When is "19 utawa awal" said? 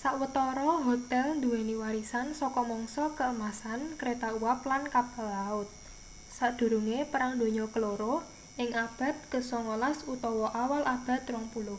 9.48-10.82